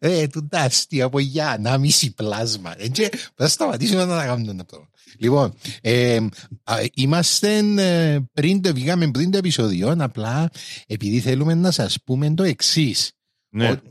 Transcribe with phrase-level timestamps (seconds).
[0.00, 0.12] Ναι.
[0.12, 2.74] Ε, του τα αστεία από για να μισή πλάσμα.
[2.76, 4.88] Έτσι, θα σταματήσουμε να τα κάνουμε αυτό.
[5.18, 6.16] Λοιπόν, ε,
[6.64, 10.50] α, είμαστε ε, πριν το βγήκαμε πριν το επεισόδιο, απλά
[10.86, 13.12] επειδή θέλουμε να σας πούμε το εξής.
[13.48, 13.74] Ναι.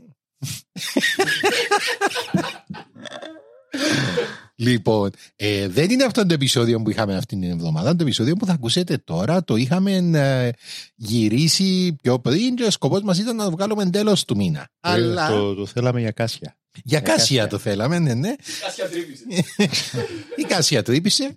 [4.62, 7.96] Λοιπόν, ε, δεν είναι αυτό το επεισόδιο που είχαμε αυτήν την εβδομάδα.
[7.96, 10.50] Το επεισόδιο που θα ακούσετε τώρα το είχαμε ε,
[10.94, 14.68] γυρίσει πιο πριν και ο σκοπός μας ήταν να το βγάλουμε τέλο του μήνα.
[14.80, 16.56] Αλλά Το, το θέλαμε για κάσια.
[16.84, 17.46] για κάσια κάσια.
[17.46, 18.34] το θέλαμε, ναι, ναι.
[18.60, 19.24] Κάσια τρύπησε.
[20.36, 21.36] Η κάσια τρύπησε.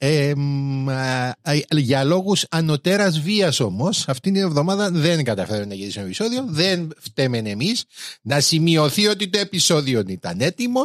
[0.00, 5.74] Ε, μ, α, α, για λόγους ανωτέρας βίας όμως αυτήν την εβδομάδα δεν καταφέραμε να
[5.74, 7.84] γυρίσουμε επεισόδιο δεν φταίμε εμείς
[8.22, 10.80] να σημειωθεί ότι το επεισόδιο ήταν έτοιμο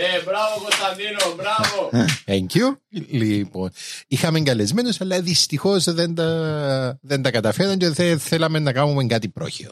[0.00, 2.06] Ε, μπράβο Κωνσταντίνο, μπράβο.
[2.26, 2.76] Thank you.
[3.10, 3.70] Λοιπόν,
[4.08, 9.28] είχαμε καλεσμένου, αλλά δυστυχώς δεν τα, δεν τα καταφέραμε και δεν θέλαμε να κάνουμε κάτι
[9.28, 9.70] πρόχειο.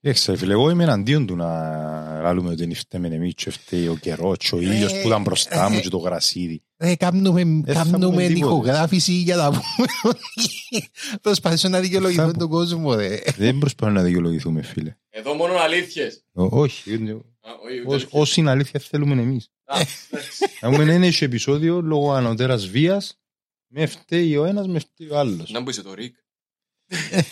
[0.00, 1.48] Έξε, φίλε, εγώ είμαι εναντίον του να
[2.22, 5.70] λάλουμε ότι είναι φταίμε εμείς και φταίει ο καιρός και ο ήλιος που ήταν μπροστά
[5.70, 6.62] μου και το γρασίδι.
[6.76, 8.38] Ε, κάνουμε, θα κάνουμε πούμε τίποτε.
[8.38, 12.94] ηχογράφηση για να πούμε ότι προσπαθήσω να δικαιολογηθούμε Θα- τον κόσμο.
[12.94, 13.18] Ρε.
[13.36, 14.96] Δεν προσπαθούμε να δικαιολογηθούμε, φίλε.
[15.10, 16.24] Εδώ μόνο αλήθειες.
[16.32, 16.82] Ο- όχι,
[17.46, 19.50] Α, όχι, ούτε ως- όση είναι αλήθεια θέλουμε εμείς.
[19.64, 20.44] Α, εντάξει.
[20.60, 23.18] Να πούμε ένα έχει επεισόδιο λόγω ανωτέρας βίας,
[23.72, 25.50] με φταίει ο ένας, με φταίει ο άλλος.
[25.50, 26.16] Να μπούσε το Ρικ.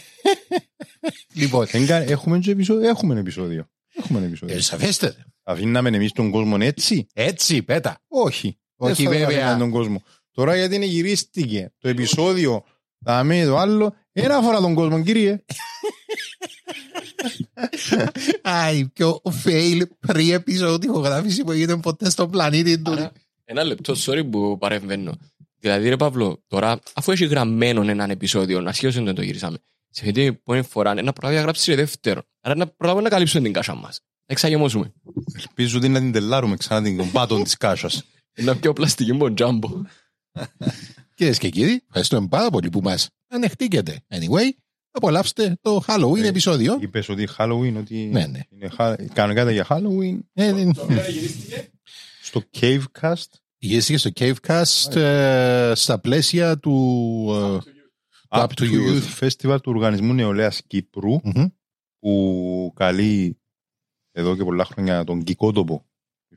[1.34, 3.68] Λοιπόν, Δεν κα- Έχουμε και επεισόδιο, έχουμε επεισόδιο.
[3.94, 4.56] Έχουμε ένα επεισόδιο.
[4.56, 5.24] ε, σαφέστε.
[5.42, 7.98] Αφήναμε εμείς τον κόσμο έτσι; Έτσι, πέτα.
[8.08, 8.58] Όχι.
[8.76, 9.26] Όχι, Δεν θα βέβαια.
[9.38, 10.02] αφήναμε τον κόσμο.
[10.30, 12.64] Τώρα γιατί είναι γυρίστηκε το επεισόδιο
[12.98, 15.44] δαμε το άλλο, ένα αφορά τον κόσμο, κύριε.
[18.42, 22.92] Αϊ, πιο fail pre-episode ηχογράφηση που έγινε ποτέ στον πλανήτη του.
[22.92, 23.12] Άρα,
[23.44, 25.12] Ένα λεπτό, sorry που παρεμβαίνω.
[25.58, 29.56] Δηλαδή, ρε Παύλο, τώρα, αφού έχει γραμμένο έναν επεισόδιο, ασχέτω δεν το γυρίσαμε,
[29.88, 32.22] σε αυτή την επόμενη φορά ένα πράγμα να γράψει δεύτερο.
[32.40, 34.00] Άρα να προλάβουμε να καλύψουμε την κάσα μας.
[34.26, 34.92] Εξαγεμώσουμε.
[35.38, 38.04] Ελπίζω ότι να την τελάρουμε ξανά την κομπάτων της κάσας.
[38.32, 39.68] Ένα πιο πλαστική μποντζάμπο.
[41.14, 44.00] Κυρίες και κύριοι, ευχαριστούμε πάρα πολύ που μας ανεχτήκετε.
[44.08, 44.48] Anyway,
[44.90, 46.78] απολαύστε το Halloween Ε, επεισόδιο.
[46.80, 48.40] Είπες ότι Halloween, ότι Ναι, ναι.
[48.48, 50.18] είναι χα- κανονικά για Halloween.
[50.32, 50.72] Ε, δεν-
[52.22, 53.24] Στο Cavecast,
[53.58, 56.72] Γυρίστηκε στο Cavecast ε, στα πλαίσια του.
[57.30, 57.70] ε,
[58.28, 59.00] Up Up to to Youth.
[59.02, 61.46] Youth Festival του Οργανισμού Νεολαίας Κύπρου, μμμ.
[61.98, 63.38] που καλεί
[64.12, 65.86] εδώ και πολλά χρόνια τον Κικότοπο,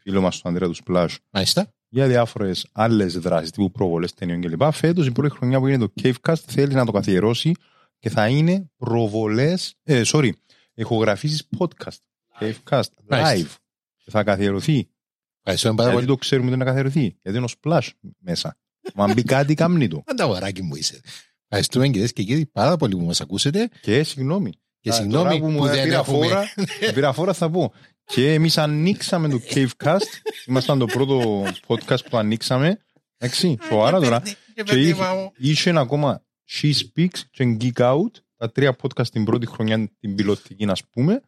[0.01, 1.73] φίλο μας τον Ανδρέα του Splash, Μάλιστα.
[1.89, 4.73] Για διάφορες άλλες δράσεις τύπου προβολές ταινιών κλπ.
[4.73, 7.51] Φέτος η πρώτη χρονιά που είναι το Cavecast θέλεις να το καθιερώσει
[7.99, 9.75] και θα είναι προβολές.
[9.83, 10.29] Ε, sorry,
[10.73, 11.97] ηχογραφήσεις podcast.
[12.39, 13.49] Cavecast Μάλιστα.
[13.49, 13.55] live.
[14.03, 14.89] Και θα καθιερωθεί.
[15.37, 16.17] Ευχαριστούμε πάρα Γιατί πολύ.
[16.17, 17.87] το ξέρουμε ότι είναι να καθιερωθεί; Γιατί είναι ο splash
[18.19, 18.57] μέσα.
[18.95, 20.03] Μα μπει κάτι, κάμνει το.
[20.11, 20.99] Ανταγοράκι μου είσαι.
[21.47, 23.69] Ευχαριστούμε κυρίες και κύριοι πάρα πολύ που μας ακούσετε.
[23.81, 24.51] Και συγγνώμη.
[24.79, 26.25] Και Α, συγγνώμη τώρα που, μου δεν πήρα έχουμε.
[26.27, 26.43] φόρα,
[26.93, 27.73] πήρα φόρα θα πω.
[28.05, 29.99] Και εμείς ανοίξαμε το Cavecast.
[30.45, 32.79] Ήμασταν το πρώτο podcast που ανοίξαμε.
[33.17, 34.19] Εντάξει, σοβαρά τώρα.
[34.19, 35.31] Και Και είχε, παιδί μου.
[35.37, 40.65] είχε ακόμα She Speaks και Geek Out, τα τρία podcast την πρώτη χρονιά, την πιλωτική,
[40.65, 41.21] να πούμε.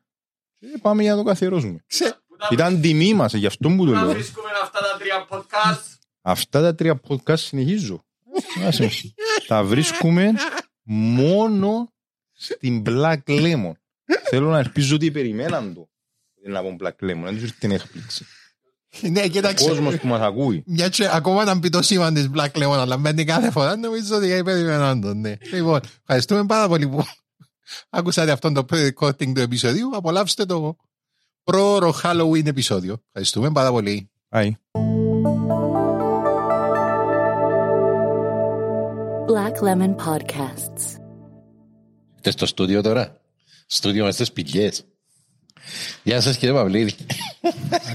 [0.59, 1.83] Και πάμε για να το καθιερώσουμε.
[1.87, 2.21] Ξε-
[2.51, 4.09] Ήταν τιμή μας, γι' αυτό που το λέω.
[4.11, 5.83] βρίσκουμε αυτά τα τρία podcast.
[6.21, 8.05] Αυτά τα τρία podcast συνεχίζω.
[8.65, 8.89] Άσε.
[9.47, 10.31] τα βρίσκουμε
[10.83, 11.93] μόνο
[12.31, 13.71] στην Black Lemon.
[14.29, 15.89] Θέλω να ελπίζω ότι περιμέναν το.
[16.47, 18.25] Δεν να πω Black Lemon, δεν τους ήρθε την έκπληξη.
[19.01, 19.67] Ναι, Ο κοίταξε.
[19.67, 20.63] κόσμος που μας ακούει.
[20.65, 24.15] Μια και ακόμα να μπει το σήμα της Black Lemon, αλλά μπαίνει κάθε φορά, νομίζω
[24.15, 25.19] ότι περιμέναν τον.
[25.19, 25.33] Ναι.
[25.51, 27.03] Λοιπόν, ευχαριστούμε πάρα πολύ που
[27.89, 29.89] άκουσατε αυτόν το pre-recording του επεισοδίου.
[29.95, 30.75] Απολαύστε το
[31.43, 32.97] πρόωρο Halloween επεισόδιο.
[33.07, 34.09] Ευχαριστούμε πάρα πολύ.
[34.29, 34.55] Άι.
[39.27, 40.99] Black Lemon Podcasts.
[42.15, 43.21] Είστε στο στούντιο τώρα;
[43.67, 44.85] Στούντιο μας στις πηγές.
[46.03, 46.91] Γεια σας κύριε Παυλίδη.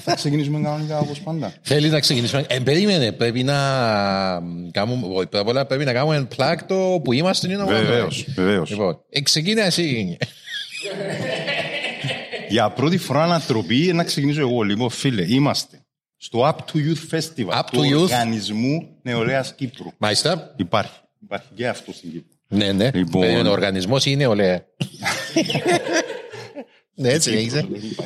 [0.02, 1.52] Θα ξεκινήσουμε κανονικά όπως πάντα.
[1.62, 2.44] Θέλει να ξεκινήσουμε.
[2.48, 3.54] Ε, περίμενε, πρέπει να
[4.70, 7.46] κάνουμε, όχι, πρώτα απ' όλα πρέπει να κάνουμε plug το που είμαστε.
[7.46, 8.50] είναι να Βεβαίως, κάνουμε.
[8.50, 8.70] βεβαίως.
[8.70, 10.16] Λοιπόν, ε, ξεκίνα εσύ.
[12.48, 14.62] Για πρώτη φορά ανατροπή να ξεκινήσω εγώ.
[14.62, 15.80] Λοιπόν, φίλε, είμαστε
[16.16, 18.00] στο Up to Youth Festival Up του to Youth.
[18.00, 19.86] Οργανισμού Νεολαίας Κύπρου.
[19.98, 20.54] Μάλιστα.
[20.56, 20.92] Υπάρχει.
[21.22, 22.36] Υπάρχει και αυτό στην Κύπρο.
[22.48, 22.90] Ναι, ναι.
[22.94, 23.20] Λοιπόν.
[23.20, 24.62] Περίμενε, ο οργανισμός είναι ολέα.
[26.94, 27.58] ναι, έτσι λέγεται.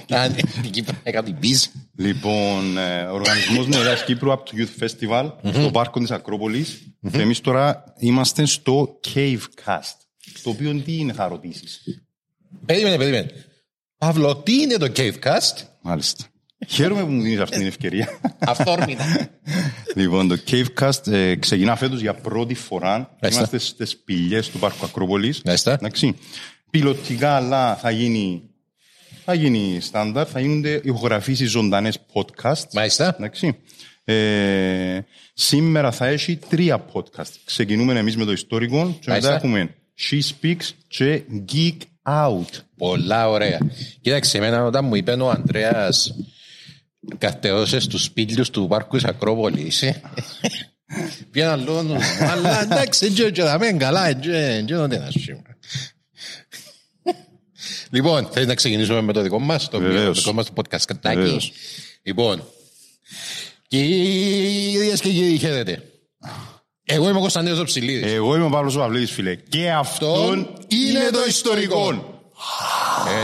[0.09, 1.65] Α, ναι, την Κύπρο έκανε την πίζ.
[1.97, 6.83] Λοιπόν, ε, ο Οργανισμός Νεολαίας Κύπρου Up to Youth Festival στο πάρκο της Ακρόπολης.
[7.13, 9.97] Και εμείς τώρα είμαστε στο Cave Cast.
[10.43, 11.83] Το οποίο τι είναι θα ρωτήσεις;
[12.67, 13.31] Περίμενε, περίμενε.
[13.99, 15.65] Παύλο, τι είναι το Cavecast?
[15.83, 16.25] Μάλιστα.
[16.69, 18.21] Χαίρομαι που μου δίνεις αυτή την ευκαιρία.
[18.39, 19.29] Αυθόρμητα.
[19.95, 22.91] Λοιπόν, το Cavecast ε, ξεκινά φέτος για πρώτη φορά.
[22.91, 23.29] Μάλιστα.
[23.29, 25.43] Είμαστε στις πηγές του Πάρκου Ακρόπολης.
[25.45, 25.73] Μάλιστα.
[25.73, 26.17] Εντάξει.
[26.71, 28.46] Πιλωτικά, αλλά θα γίνει,
[29.27, 30.27] θα γίνει στάνταρ.
[30.33, 32.65] Θα γίνονται ηχογραφήσεις ζωντανές podcast.
[32.73, 33.15] Μάλιστα.
[33.19, 33.57] Εντάξει.
[34.05, 34.99] Ε,
[35.35, 37.31] σήμερα θα έχει τρία podcast.
[37.45, 39.35] Ξεκινούμε εμείς με το ιστορικό και μετά Μάλιστα.
[39.35, 39.75] έχουμε
[40.11, 42.61] She Speaks και Geek Out.
[42.77, 43.59] Πολλά ωραία.
[44.01, 46.15] Κοίταξε, εμένα όταν μου είπε ο Ανδρέας
[47.19, 49.83] κατεώσες στους σπίτιους του πάρκου της Ακρόπολης.
[49.83, 50.01] ε,
[51.31, 51.97] Πήγαινα λόγω του.
[52.21, 55.43] Αλλά εντάξει, δεν και θα μένει καλά, δεν είναι να σου.
[57.91, 60.19] Λοιπόν, θέλεις να ξεκινήσουμε με το δικό μας, το Βεβαίως.
[60.19, 61.17] δικό μας το podcast κατάκι.
[61.17, 61.53] Βεβαίως.
[62.03, 62.43] Λοιπόν,
[63.69, 65.83] κυρίες και κύριοι, χαίρετε.
[66.85, 68.13] Εγώ είμαι ο Κωνσταντίνος Ψηλίδης.
[68.13, 69.35] Εγώ είμαι ο Παύλος Παυλίδης, φίλε.
[69.35, 72.15] Και αυτόν είναι το ιστορικό.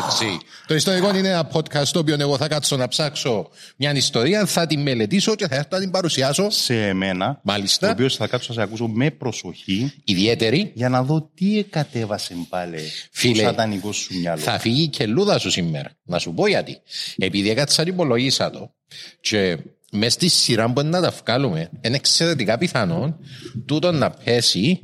[0.07, 0.41] Έτσι.
[0.73, 4.67] Το ιστορικό είναι ένα podcast το οποίο εγώ θα κάτσω να ψάξω μια ιστορία, θα
[4.67, 6.51] την μελετήσω και θα έρθω να την παρουσιάσω.
[6.51, 7.87] Σε εμένα, Μάλιστα.
[7.87, 10.73] το οποίος θα κάτσω να σε ακούσω με προσοχή Ιδιαίτερη.
[10.75, 12.79] για να δω τι εκατέβασε πάλι
[13.11, 14.41] Φίλε, το σατανικός σου μυαλό.
[14.41, 15.91] Θα φύγει και λούδα σου σήμερα.
[16.03, 16.79] Να σου πω γιατί.
[17.17, 18.75] Επειδή έκατσα να υπολογίσα το
[19.21, 19.59] και
[19.93, 23.19] μες στη σειρά που να τα βγάλουμε είναι εξαιρετικά πιθανό
[23.67, 24.81] τούτο να πέσει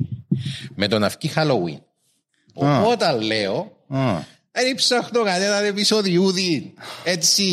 [0.75, 1.79] με τον αυκή Halloween.
[2.53, 4.19] Οπότε λέω Α,
[4.63, 6.73] δεν ψάχνω κανέναν επεισοδιούδι.
[7.03, 7.43] Έτσι.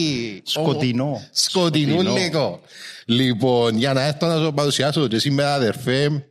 [0.45, 1.29] Σκοτεινό.
[1.33, 2.17] Σκοτεινό Σκοτεινό.
[2.17, 2.61] λίγο.
[3.05, 6.27] Λοιπόν, για να έρθω να σου παρουσιάσω και σήμερα, αδερφέ,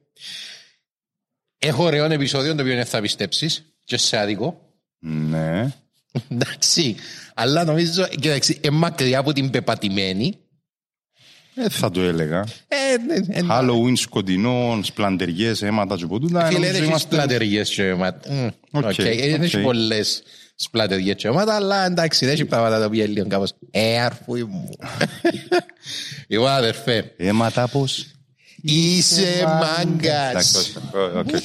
[1.57, 4.61] έχω ωραίο επεισόδιο το οποίο δεν θα πιστέψεις και σε άδικο.
[4.99, 5.73] ναι.
[6.29, 6.95] Εντάξει.
[7.33, 10.37] Αλλά νομίζω, κοίταξε, είναι μακριά από την πεπατημένη.
[11.55, 12.39] Ε, θα το έλεγα.
[12.67, 13.47] Ε, ναι, ναι, ναι.
[13.51, 16.45] Halloween σκοτεινό, σπλατεριές, αίματα και που τούτα.
[16.45, 18.31] Φίλε, νομίζω δεν έχεις είμαστε- σπλατεριές και αίματα.
[18.31, 18.97] Μμ, Οκ, οκ.
[18.97, 19.61] Ε, Δεν έχεις οκ.
[19.61, 20.23] πολλές
[20.55, 23.53] σπλατεριές και αίματα, αλλά εντάξει, δεν έχει πράγματα τα οποία είναι λίγο κάπως.
[23.71, 24.69] Ε, αρφούι μου.
[26.27, 28.05] Λοιπόν, αδερφέ, Αίματα πώς.
[28.61, 30.29] είσαι μάγκας.
[30.29, 30.57] Εντάξει,
[30.93, 31.29] όχι, οκ, οκ.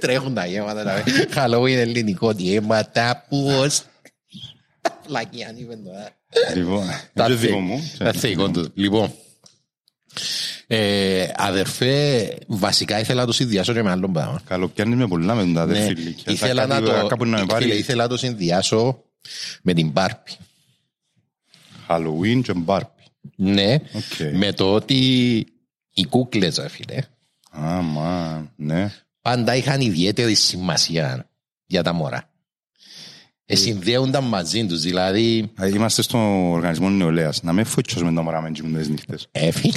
[0.00, 0.84] Τρέχουν τα γέματα.
[0.84, 1.04] τα
[1.46, 3.82] Halloween ελληνικό, τι αίματα, πώς.
[5.06, 6.08] Φλακιάν είπε τώρα.
[6.54, 8.70] Λοιπόν, Τα είναι θε- δικό μου; Τα θεϊκόν του.
[8.74, 9.12] Λοιπόν,
[10.70, 14.40] ε, αδερφέ, βασικά ήθελα να το συνδυάσω και με άλλον πράγμα.
[14.46, 16.32] Καλοπιάνεις με πολλά με τον τα Ναι, αδερφή ηλικία.
[16.32, 19.04] ήθελα Θα να κάτι- το, Κάπου να με φίλε, πάρει ήθελα να το συνδυάσω
[19.62, 20.36] με την Barbie.
[21.88, 22.82] Halloween και Barbie.
[23.36, 24.32] Ναι, Οκ.
[24.34, 24.96] με το ότι
[25.94, 26.98] οι κούκλες, ρε φίλε,
[27.50, 28.92] Α, μα, ναι.
[29.22, 31.28] πάντα είχαν ιδιαίτερη σημασία
[31.66, 32.30] για τα μωρά.
[33.50, 37.42] Ε, συνδέονταν μαζί τους, δηλαδή, Α, Είμαστε στο οργανισμό νεολαίας.
[37.42, 39.26] Να με φωτσιώσουμε τα μωρά με τις νύχτες.
[39.32, 39.72] ε, φίλε,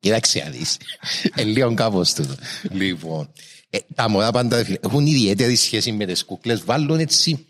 [0.00, 0.76] κοίταξε να δεις.
[1.34, 2.34] Ε, λίγο κάπως τούτο.
[2.70, 3.32] Λοιπόν,
[3.70, 7.46] ε, τα μωρά πάντα, ρε φίλε, έχουν ιδιαίτερη σχέση με τις κούκλες, βάλουν έτσι,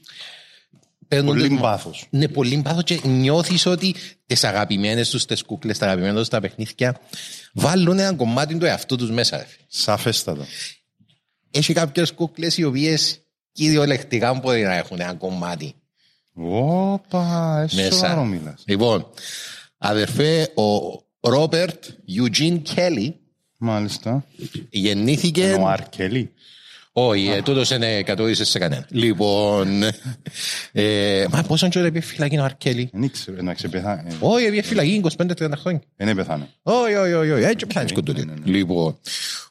[1.08, 2.06] παίρνουν Πολύ τις- πάθος.
[2.10, 3.94] Ναι, πολύ πάθος και νιώθεις ότι
[4.26, 7.00] τις αγαπημένες τους τις κούκλες, τα αγαπημένα τους τα παιχνίδια,
[7.52, 9.36] βάλουν ένα κομμάτι του εαυτού τους μέσα.
[9.36, 9.64] ρε φίλε.
[9.68, 10.46] Σαφέστατα.
[11.50, 12.64] Έχει κάποιες κούκλες οι
[13.52, 15.74] οποίες κυριολεκτικά μπορεί να έχουν ένα κομμάτι
[16.34, 17.92] Όπα, εσύ μέσα.
[17.92, 18.62] σοβαρό μιλάς.
[18.66, 19.06] Λοιπόν,
[19.78, 21.84] αδερφέ, ο Ρόπερτ
[22.18, 23.12] Eugene Kelly
[23.58, 24.24] Μάλιστα.
[24.70, 25.56] γεννήθηκε...
[25.60, 26.32] Ο Αρκελή.
[27.08, 28.86] Όχι, ε, τούτος δεν κατούρησε σε κανένα.
[28.90, 29.82] Λοιπόν,
[30.72, 32.55] ε, μα πόσο καιρό πήγε φυλακή ο R.
[32.55, 34.16] Kelly; Δεν ήξερα, εντάξει, πεθάνε.
[34.20, 35.80] Όχι, πήγε φυλακή 25-30 χρόνια.
[35.96, 36.48] Δεν πεθάνε.
[36.62, 38.32] Όχι, όχι, όχι, όχι, έτσι πεθάνεις κοντούλη.
[38.44, 38.98] Λοιπόν,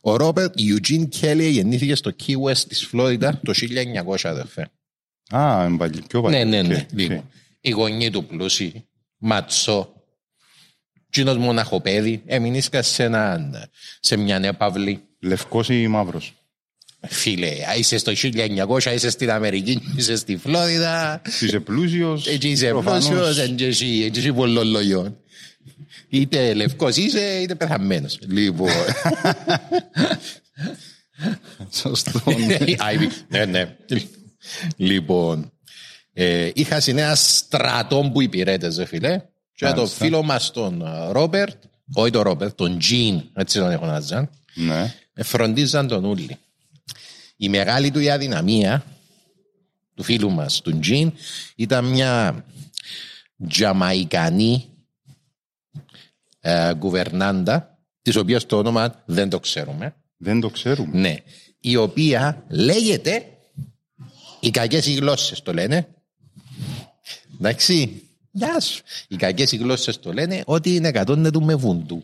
[0.01, 4.69] ο Ρόμπερτ Eugene Kelly γεννήθηκε στο Key West της Φλόριντα το 1900, αδερφέ.
[5.35, 6.37] Α, είναι παλι- πιο παλιό.
[6.37, 6.75] Ναι, ναι, ναι.
[6.75, 6.99] Οκ, οκ.
[6.99, 7.23] Λοιπόν,
[7.61, 8.85] οι γονείς του πλούσιοι,
[9.17, 9.93] ματσό,
[11.09, 15.03] τζείνος μοναχοπαίδι, έμεινε σε, έναν- σε μια έπαυλη.
[15.21, 16.33] Λευκός ή μαύρος;
[17.07, 22.27] Φίλε, είσαι στο 1900, είσαι στην Αμερική, είσαι στη Φλόριδα, Είσαι πλούσιος.
[22.27, 23.07] εκεί είσαι προφανώς.
[23.07, 25.17] πλούσιος, έτσι εσύ- έτσι εσύ πολλών λογιών.
[26.09, 28.19] Είτε λευκός είσαι είτε πεθαμένος.
[28.27, 28.69] Λοιπόν.
[31.71, 32.21] Σωστό.
[32.87, 33.09] Άιβι.
[33.27, 33.75] Ναι, ναι.
[34.77, 35.51] Λοιπόν.
[36.13, 39.21] ε, είχα συνέα στρατών που υπηρέτησε, φίλε.
[39.53, 40.05] Και το Μάλιστα.
[40.05, 41.55] φίλο μας τον ε, Ρόμπερτ,
[41.93, 44.93] όχι τον Ρόμπερτ, τον Τζιν, έτσι τον έχουν αζάν, Ναι.
[45.13, 46.37] ε, φροντίζαν τον Ούλη.
[47.41, 48.85] Η μεγάλη του η αδυναμία
[49.95, 51.13] του φίλου μας, του Τζιν,
[51.55, 52.45] ήταν μια
[53.47, 54.65] τζαμαϊκανή
[56.39, 59.95] ε, κουβερνάντα, της οποίας το όνομα δεν το ξέρουμε.
[60.17, 60.99] Δεν το ξέρουμε.
[60.99, 61.15] Ναι.
[61.59, 63.25] Η οποία λέγεται
[64.39, 65.87] οι κακές οι γλώσσες το λένε.
[67.39, 68.03] Εντάξει.
[68.31, 68.81] Γεια σου.
[69.07, 72.03] Οι κακές οι γλώσσες το λένε ότι είναι εκατόνε του με βουντού.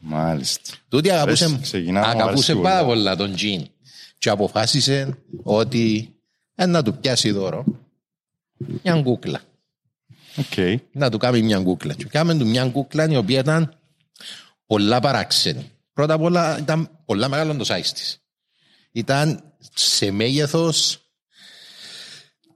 [0.00, 0.72] Μάλιστα.
[0.88, 2.86] Τούτη αγαπούσε, Πες, ξεκινάμε, μου αγαπούσε αρέσει πάρα όλα.
[2.86, 3.66] πολλά τον Τζιν.
[4.22, 6.14] Και αποφάσισε ότι
[6.54, 7.64] ε, να του πιάσει δώρο
[8.82, 9.40] μια κούκλα.
[10.36, 10.80] Οκ.
[10.92, 11.94] Να του κάνει μια κούκλα.
[11.94, 13.78] Και κάμε του μια κούκλα η οποία ήταν
[14.66, 15.70] πολλά παράξενη.
[15.92, 18.18] Πρώτα απ' όλα ήταν πολλά μεγάλο το size της.
[18.92, 19.42] Ήταν
[19.74, 21.00] σε μέγεθος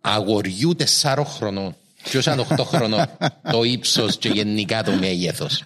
[0.01, 1.77] αγοριού τεσσάρων χρονών.
[2.03, 3.07] Ποιο ήταν 8 χρονών.
[3.53, 5.65] το ύψος και γενικά το μέγεθος.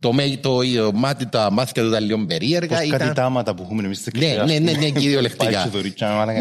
[0.00, 2.76] Το, μέ, το, το μάτι, τα μάτια του ήταν λίγο περίεργα.
[2.76, 5.44] Πώς Ήταν, κάτι τάματα που έχουμε εμείς Ναι, ναι, ναι, ναι, κυριολεκτικά.
[5.44, 6.32] Πάει σε δωρικιά, μάνα,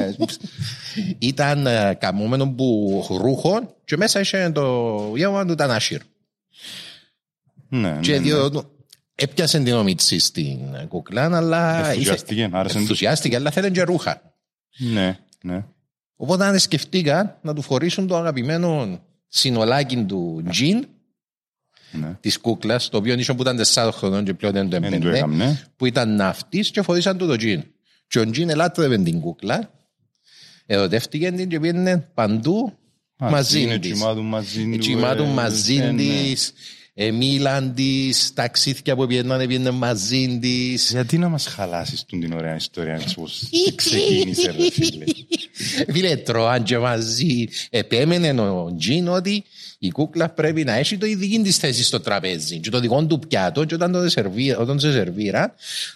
[1.20, 6.04] ήταν ε, καμωμένο που ρούχο και μέσα είχε το γεύμα του ήταν άσυρο.
[7.70, 8.20] Ναι, ναι, Και ναι.
[8.20, 8.52] δύο,
[9.16, 12.82] έπιασε την ομίτσι στην κουκλά, αλλά Ενθουσιάστηκε, ήθε- άρεσε του.
[12.82, 14.22] ενθουσιάστηκε, αλλά θέλει και ρούχα.
[14.78, 15.66] Ναι, ναι.
[16.16, 20.88] Οπότε αν σκεφτήκαν να του φορήσουν το αγαπημένο συνολάκι του τζιν
[21.92, 22.18] ναι.
[22.20, 24.96] της κούκλας, το οποίο ίσο που ήταν 4 χρονών και πλέον δεν το Δεν το
[24.96, 25.62] έμπαινε, έκαμνε.
[25.76, 27.64] που ήταν ναυτής και φορήσαν του το τζιν.
[28.08, 29.72] Και ο τζιν ελάτρευε την κούκλα,
[30.66, 32.74] ερωτεύτηκε την και πήγαινε παντού
[33.18, 33.92] μαζί είναι της.
[33.92, 36.02] τσιμάτου μαζί του, Τσιμάτου ε, μαζί ε, ναι.
[36.02, 36.54] της,
[36.94, 40.92] ε, μίλαν της, ταξίδια που πήγαιναν πήγαινε μαζί της.
[40.92, 45.06] Γιατί να μας χαλάσεις τον την ωραία ιστορία έτσι πως ξεκίνησε ρε φίλε;
[45.92, 47.48] Φίλε, τρώαν και μαζί.
[47.70, 49.44] Επέμενε ο Τζιν ότι
[49.82, 52.60] η κούκλα πρέπει να έχει το η δική της θέση στο τραπέζι.
[52.60, 55.54] Και το δικό του πιάτο, και όταν, το σερβί, όταν σε σερβίρα,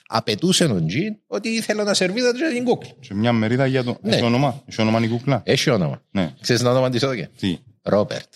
[0.07, 2.89] απαιτούσε ο Τζιν ότι θέλω να σερβίρα και την κούκλα.
[2.99, 3.97] Σε μια μερίδα για το...
[4.01, 4.15] Ναι.
[4.15, 6.01] Έχει όνομα, έχει όνομα η κούκλα; Έχει όνομα.
[6.11, 8.33] Ναι, Ξέρεις το όνομα της εδώ τι; Ρόπερτ.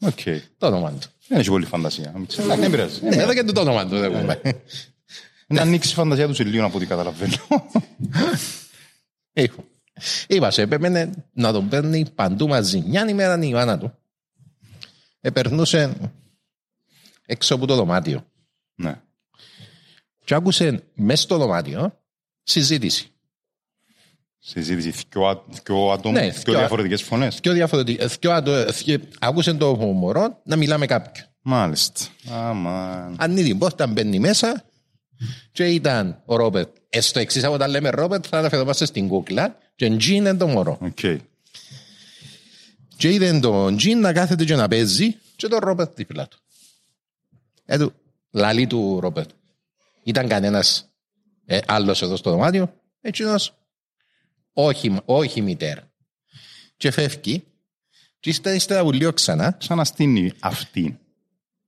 [0.00, 0.20] Οκ.
[0.58, 1.08] Το όνομα του.
[1.28, 2.12] Δεν έχει πολύ φαντασία.
[2.16, 3.00] Εντάξει, Δεν πειράζει.
[3.02, 3.98] Ναι, εδώ και το όνομα του.
[3.98, 4.40] δεν πούμε.
[5.46, 7.34] Να ανοίξει η φαντασία του σε λίγο από ό,τι καταλαβαίνω.
[9.32, 9.64] Έχω.
[10.26, 12.84] Είπα σε έπαιρνε να τον παίρνει παντού μαζί.
[12.86, 13.92] Μια ημέρα η μάνα του.
[15.20, 15.94] Επερνούσε
[17.26, 18.26] έξω από το δωμάτιο.
[18.74, 19.00] Ναι.
[20.24, 22.00] Και άκουσε μέσα στο δωμάτιο
[22.42, 23.12] συζήτηση.
[24.38, 27.40] Συζήτηση δυο, δυο άτομα, Ναι, δυο δυο- διαφορετικές φωνές.
[27.40, 28.06] Πιο διαφορετικά.
[28.06, 31.26] δυο άτο- δυο- Άκουσε το μωρό να μιλά με κάποιον.
[31.42, 32.00] Μάλιστα.
[32.30, 33.16] Αμάν.
[33.18, 34.64] Ανοίγει την πόρτα, μπαίνει μέσα
[35.52, 36.76] και ήταν ο Ρόμπερτ.
[36.88, 40.46] Ε, στο εξής από τα λέμε Ρόμπερτ θα αναφερόμαστε στην κούκλα και Τζιν είναι το
[40.46, 40.78] μωρό.
[40.80, 40.98] Οκ.
[42.98, 46.38] Και είδε τον Τζιν να κάθεται και να παίζει και τον Ρόμπερτ δίπλα του.
[47.64, 47.92] Ε, του,
[48.30, 49.30] λαλεί του Ρόμπερτ.
[50.02, 50.88] Ήταν κανένας
[51.44, 52.74] ε, άλλος εδώ στο δωμάτιο.
[53.00, 53.54] Εκείνος,
[54.52, 55.90] όχι, όχι μητέρα.
[56.76, 57.44] Και φεύγει
[58.20, 60.98] και ύστερα, ύστερα που λίγο ξανά Ξαναστείνει αυτή.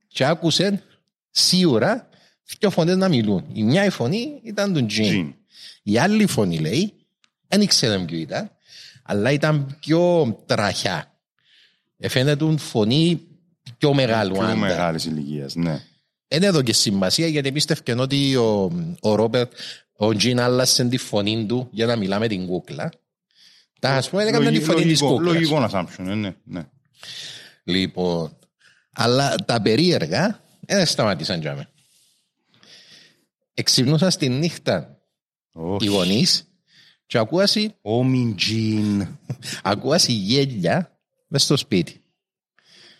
[0.08, 0.82] και άκουσε
[1.30, 2.08] σίγουρα
[2.58, 3.44] δύο φωνές να μιλούν.
[3.52, 5.04] Η μια η φωνή ήταν του Τζιν.
[5.04, 5.34] Τζιν.
[5.82, 6.92] Η άλλη φωνή λέει,
[7.48, 8.50] δεν ήξερα ποιο ήταν,
[9.02, 11.09] αλλά ήταν πιο τραχιά.
[12.02, 13.20] Εφαίνεται φωνή
[13.78, 14.56] πιο μεγάλου Πιο άντρα.
[14.56, 15.82] μεγάλης ηλικίας, ναι.
[16.28, 19.52] Δεν έδωκε σημασία γιατί πίστευκε ότι ο, ο Ρόπερτ,
[19.92, 22.90] ο Τζιν άλλασε τη φωνή του για να μιλά με την κούκλα.
[23.80, 25.34] Τα ας πούμε έκαναν τη Λογι- φωνή της λογικό- κούκλας.
[25.34, 26.34] Λογικό assumption, ε, ναι.
[26.44, 26.62] ναι.
[27.64, 28.36] Λοιπόν,
[28.92, 31.68] αλλά τα περίεργα δεν σταματήσαν για μένα.
[33.54, 34.98] Εξυπνούσα στη νύχτα
[35.54, 35.86] οι Όχι.
[35.86, 36.44] γονείς
[37.06, 39.06] και ακούasi, Όμιν Τζιν.
[39.62, 40.99] ακούasi γέλια
[41.30, 42.02] μες στο σπίτι.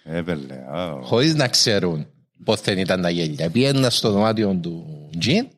[0.05, 0.55] Έβελε.
[0.55, 2.07] α, Χωρίς να ξέρουν
[2.45, 3.51] πότε ήταν τα γέλια.
[3.51, 5.49] Πήγαιναν στο δωμάτιο του Τζιν,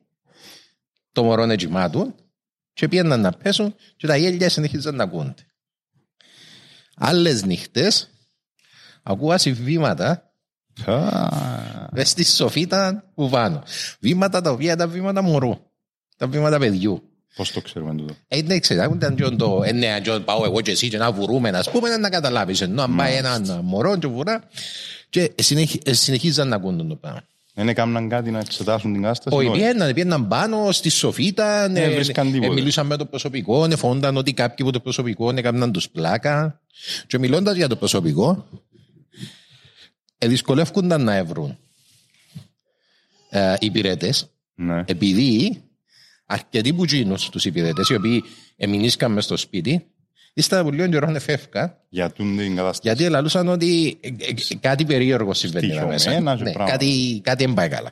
[1.13, 2.15] το μωρό είναι τζιμάτου
[2.73, 5.47] και πήγαιναν να πέσουν και τα γέλια συνεχίζαν να ακούνται.
[6.97, 8.11] Άλλες νύχτες
[9.03, 10.33] ακούasi βήματα
[10.85, 11.29] α,
[11.93, 13.63] μες στη σοφίτα που πάνω.
[14.01, 15.59] Βήματα τα οποία ήταν βήματα μωρού.
[16.17, 17.12] Τα βήματα παιδιού.
[17.37, 18.15] Πώς το ξέρουμε τούτο.
[18.29, 21.13] Ε, ναι, ξέρετε, ήταν και το, ε, ναι, αν πάω εγώ και εσύ και να
[21.13, 22.61] βουρούμε, να πούμε, να καταλάβεις.
[22.61, 24.49] Ενώ αν πάει έναν μωρό και βουρά,
[25.11, 27.23] και συνεχι, ε, συνεχίζαν να ακούν το πράγμα.
[27.55, 29.37] Δεν έκαναν κάτι να εξετάσουν την κατάσταση.
[29.37, 29.59] Όχι, όχι.
[29.59, 32.53] πήγαιναν, πήγαιναν πάνω στη σοφίτα, Ναι, ε, βρίσκαν ε, τίποτε.
[32.53, 36.61] μιλούσαν με το προσωπικό, ε, φόνταν ότι κάποιοι από το προσωπικό έκαναν τους πλάκα.
[37.07, 38.47] Και μιλώντας για το προσωπικό,
[40.19, 41.59] ε, δυσκολεύκονταν να ευρούν.
[43.29, 44.83] ε, υπηρέτες Ναι.
[44.87, 45.63] επειδή
[46.33, 48.23] αρκετοί που γίνουν τους υπηρέτες οι οποίοι
[48.57, 49.87] εμεινίσκαν μες στο σπίτι
[50.35, 52.81] ύστερα από λίγο καιρό φεύγαν Για τούν την κατάσταση.
[52.83, 55.99] γιατί ελαλούσαν ότι ε, ε, κάτι περίεργο συμβαίνει εδώ μέσα.
[55.99, 56.79] Στοιχειωμένα και Ναι, πράγματα.
[56.79, 57.91] κάτι, κάτι δεν πάει καλά.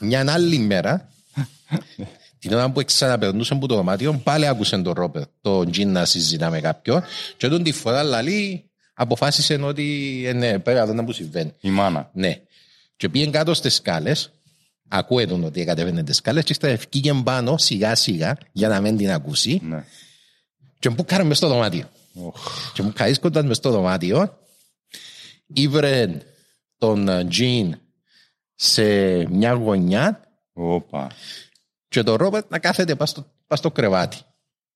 [0.00, 1.08] Μια άλλη μέρα,
[2.38, 6.50] την ώρα που ξαναπερνούσε από το δωμάτιο, πάλι άκουσε τον Ρόπερ, τον Τζιν να συζητά
[6.50, 7.02] με κάποιον
[7.36, 11.52] και όταν τη φορά λαλή αποφάσισε ότι ε, ναι, πρέπει να δω να που συμβαίνει.
[11.60, 12.10] Η μάνα.
[12.12, 12.40] Ναι.
[12.96, 14.30] Και πήγε κάτω στις σκάλες,
[14.88, 18.96] ακούε τον ότι κατεβαίνει τις σκάλες και ύστερα ευκήγε πάνω σιγά σιγά για να μην
[18.96, 19.84] την ακούσει Ναι.
[20.78, 21.88] και μου κάρε μες στο δωμάτιο.
[22.14, 22.72] Οχ.
[22.74, 24.38] Και μου καΐσκονταν μες στο δωμάτιο,
[25.46, 26.18] ήβρε
[26.78, 27.78] τον ε, Τζιν
[28.54, 28.84] σε
[29.30, 30.20] μια γωνιά
[30.52, 31.10] Όπα.
[31.88, 34.18] και τον Ρόμπερτ να κάθεται πας στο, πας στο κρεβάτι.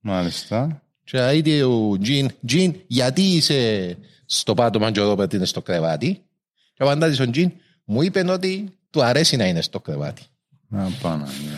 [0.00, 0.82] Μάλιστα.
[1.04, 6.22] Και είδε ο Τζιν, Τζιν, γιατί είσαι στο πάτωμα και ο Ρόμπερτ είναι στο κρεβάτι;
[6.74, 7.52] Και απαντάζει στον Τζιν,
[7.84, 10.22] μου είπε ότι του αρέσει να είναι στο κρεβάτι.
[10.68, 11.24] Να πάνω.
[11.24, 11.54] ναι.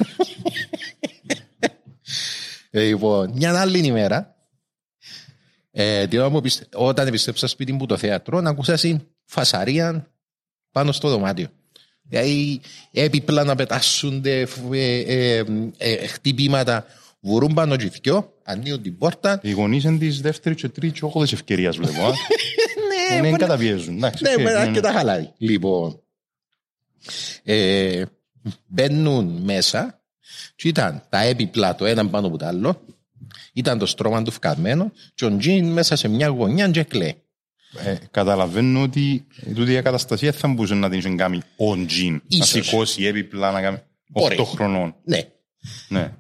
[2.70, 4.34] Ε, Λοιπόν, μια άλλη ημέρα,
[5.70, 10.10] ε, την ώρα που επιστε- όταν επιστρέψα σπίτι μου το θέατρο, να ακούσα συν φασαρία
[10.72, 11.48] πάνω στο δωμάτιο.
[12.02, 12.60] Δηλαδή,
[12.92, 15.44] έπιπλα να πετάσσονται φ- ε, ε,
[15.76, 16.86] ε, χτυπήματα,
[17.20, 19.40] βουρούν πάνω και δυο, ανοίγουν την πόρτα.
[19.42, 22.04] Οι γονείς είναι της δεύτερης και τρίτης και όχοδες ευκαιρίας βλέπω.
[22.06, 22.10] α.
[23.10, 23.96] ναι, Είναι μπορεί- καταπιέζουν.
[23.96, 24.58] Εντάξει, ναι, οκ, με ναι, ναι.
[24.58, 25.28] αρκετά χαλάει.
[25.38, 26.02] Λοιπόν,
[27.42, 28.02] ε,
[28.66, 30.02] μπαίνουν μέσα
[30.56, 32.84] και ήταν τα έπιπλα το ένα πάνω από το άλλο,
[33.52, 37.22] ήταν το στρώμα του φκαρμένο και ο Τζιν μέσα σε μια γωνιά και κλαίει.
[37.84, 42.12] Ε, καταλαβαίνω ότι τούτη η καταστασία θα μπορούσε να την είχε κάνει ο Τζιν.
[42.12, 42.48] Να Ίσως.
[42.48, 43.78] σηκώσει έπιπλα να κάνει
[44.08, 44.36] Μπορεί.
[44.40, 44.94] 8 χρονών.
[45.04, 45.20] Ναι.
[45.88, 46.12] Ναι.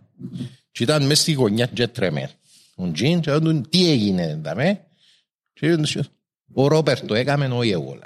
[0.72, 2.30] Και ήταν μέσα στη γωνιά και τρέμε.
[2.74, 4.80] Ο Τζιν και ρωτούν τι έγινε δαμε.
[5.52, 5.96] Και είπαν τους,
[6.52, 7.98] ο Ρόπερ το έκαμε όχι εγώ.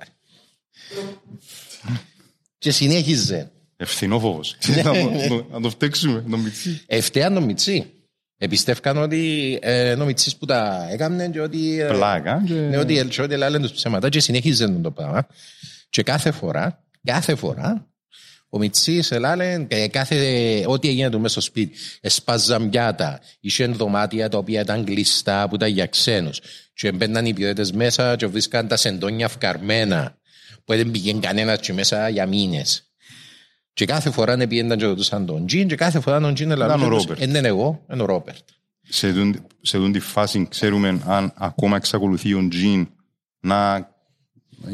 [2.56, 2.58] Λέει.
[2.58, 3.50] Και συνέχιζε.
[3.76, 4.56] Ευθυνόφοβος.
[4.66, 4.82] Ναι.
[4.82, 4.92] Να
[5.28, 6.80] το- Να το φταίξουμε, τον Μιτσί.
[6.86, 7.90] Ευταία το Μιτσί.
[8.38, 11.80] Επιστεύκαν ότι ε, είναι ο Μιτσής που τα έκαμε και ότι...
[11.80, 12.42] ε, Πλάκα.
[12.46, 15.26] και- Ναι, ότι και ότι λένε τους ψέματα και συνεχίζουν το πράγμα.
[15.90, 17.86] Και κάθε φορά, κάθε φορά,
[18.48, 20.16] ο Μιτσής ελάλε και κάθε,
[20.66, 25.54] ό,τι έγινε του μέσα στο σπίτι, εσπάζαν πιάτα, είχε δωμάτια τα οποία ήταν κλειστά που
[25.54, 26.40] ήταν για ξένους
[26.74, 30.16] και μπαίναν οι ποιότητες μέσα και βρίσκαν τα σεντόνια φκαρμένα
[30.66, 32.90] που δεν πήγαινε κανένας και μέσα για μήνες.
[33.72, 36.84] Και κάθε φορά να πήγαιναν και ρωτούσαν τον Τζιν και κάθε φορά τον Τζιν ελάλε
[36.84, 37.20] ο Ρόπερτ.
[37.20, 38.38] «Ε, είναι εγώ, είναι ο Ρόπερτ.
[38.88, 42.88] σε τούν- σε τούν τη φάση ξέρουμε αν ακόμα εξακολουθεί ο Τζιν
[43.40, 43.88] να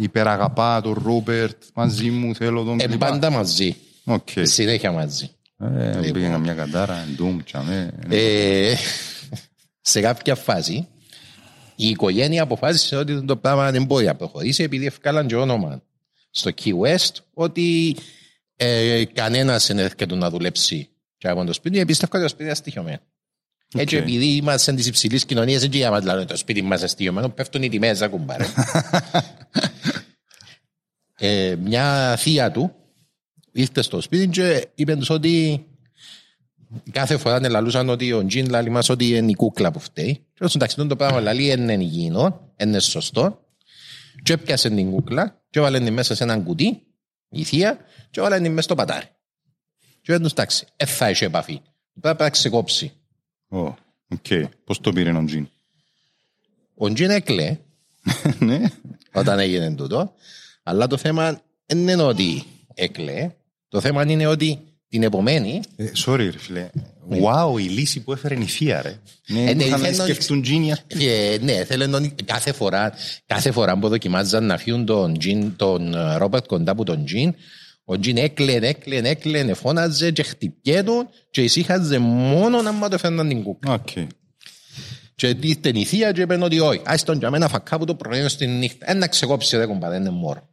[0.00, 2.98] υπεραγαπά τον Ρόπερτ μαζί μου, θέλω τον Ε, κλπ.
[2.98, 4.28] πάντα μαζί, Οκ.
[4.42, 5.30] συνέχεια μαζί.
[5.58, 7.92] Ε, Πήγα μια καντάρα, ντουμ, τσαμέ.
[8.08, 8.74] Ε,
[9.80, 10.88] σε κάποια φάση
[11.76, 15.82] η οικογένεια αποφάσισε ότι το πράγμα δεν μπορεί να προχωρήσει επειδή εβκάλαν και όνομα
[16.30, 17.96] στο Key West ότι
[18.56, 22.52] ε, κανένας δεν έρχεται να δουλέψει και από το σπίτι, επίστευκα ότι το σπίτι είναι
[22.52, 23.00] αστοιχειωμένο.
[23.74, 24.02] Έτσι, Οκ.
[24.02, 27.68] επειδή είμαστε της υψηλής κοινωνίας, δεν για μας λένε το σπίτι μα αστοιχειωμένο, πέφτουν οι
[27.68, 28.44] τιμές, α κουμπάρε.
[31.18, 32.74] ε, μια θεία του
[33.52, 35.64] ήρθε στο σπίτι και είπε τους ότι
[36.90, 40.26] κάθε φορά να λαλούσαν ότι ο Τζιν λαλεί μας ότι είναι η κούκλα που φταίει.
[40.34, 43.46] Και όσο εντάξει το πράγμα λαλεί είναι υγιεινό, είναι σωστό.
[44.22, 46.82] Και έπιασε την κούκλα και έβαλε την μέσα σε έναν κουτί,
[47.28, 47.78] η θεία,
[48.10, 49.06] και έβαλε την μέσα στο πατάρι.
[50.00, 51.60] Και είπε τους εντάξει, δεν θα έχει επαφή.
[52.00, 52.92] Πρέπει να ξεκόψει.
[53.48, 53.58] Ω,
[54.08, 54.26] Οκ.
[54.64, 55.48] Πώς το πήρε ο Τζιν;
[56.74, 57.58] Ο Τζιν έκλαιε
[58.38, 58.60] Ναι.
[59.12, 60.12] όταν έγινε τούτο,
[60.62, 63.30] αλλά το θέμα δεν είναι ότι έκλε.
[63.68, 66.70] Το θέμα είναι ότι την επομένη Ε, Sorry ρε φίλε.
[67.10, 68.98] Wow, η λύση που έφερε η θεία ρε.
[69.26, 70.78] Ναι, Ε, ναι, είχαν να ήθελα να- σκεφτούν Τζίνια.
[70.86, 72.92] Και ναι, θέλουν τον, κάθε φορά,
[73.26, 77.34] κάθε φορά που δοκιμάζαν να φύγουν τον, Τζιν, τον ε, Ρόμπερτ κοντά από τον Τζιν,
[77.84, 83.28] ο Τζιν έκλαινε, έκλαινε, έκλαινε, φώναζε και χτυπιέτουν και ησύχαζε μόνο να μου το φέρναν
[83.28, 83.72] την κούκλα.
[83.74, 83.88] Οκ.
[85.14, 87.94] Και ήρθε η θεία και είπε ότι όχι, ας τον για μένα φακά που το
[87.94, 88.90] πρωί στην νύχτα.
[88.90, 90.48] Ένα ξεκόψει ρε κομπά, δεν είναι μόρο.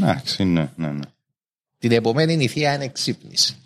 [0.00, 1.00] Εντάξει, ναι, ναι, ναι.
[1.80, 3.56] Την επομένη η θεία είναι ξύπνηση.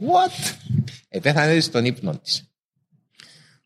[0.00, 0.54] What?
[1.08, 2.48] Επέθανε στον ύπνο της.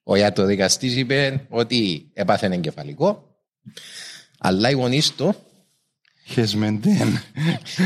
[0.02, 3.36] Ο ιατροδικαστής είπε ότι έπαθε εγκεφαλικό,
[4.38, 5.34] αλλά οι γονείς του
[6.24, 7.20] Χεσμεντέν.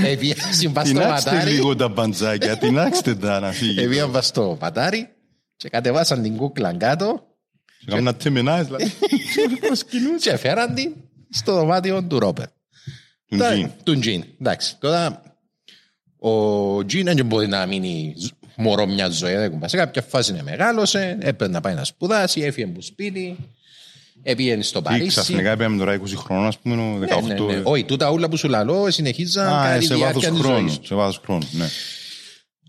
[0.05, 3.81] έπιασαν πας στο Τεινάξτε πατάρι, λίγο τα μπαντζάκια, τεινάξτε τα να φύγει.
[3.81, 5.09] έπιασαν πας στο πατάρι
[5.57, 7.27] και κατεβάσαν την κούκλα κάτω
[7.87, 8.93] Κάμε να τεμενάεις, δηλαδή.
[10.21, 10.95] και φέραν την
[11.31, 12.47] στο δωμάτιο του Ρόπερ.
[13.33, 13.71] Του Τα- Τζιν.
[13.83, 14.25] Του Τζιν.
[14.41, 14.77] Εντάξει.
[14.79, 15.23] Τώρα
[16.19, 19.35] ο Τζιν δεν μπορεί να μείνει ζ- μωρό μια ζωή.
[19.35, 19.71] δεν κουμπάς.
[19.71, 23.37] Σε κάποια φάση είναι μεγάλωσε, έπρεπε να πάει να σπουδάσει, έφυγε από σπίτι.
[24.23, 25.09] Επήγαινε στο Τι Παρίσι.
[25.09, 27.27] ξαφνικά πήγαμε τώρα 20 χρόνων, ας πούμε, ο 18.
[27.27, 27.61] Ναι, ναι, ναι.
[27.65, 30.69] Όχι, τούτα όλα που σου λαλώ συνεχίζαν Α, κατά τη σε βάθος διάρκεια της χρόνου.
[30.69, 30.79] ζωής.
[30.87, 31.67] Σε βάθος χρόνου, ναι.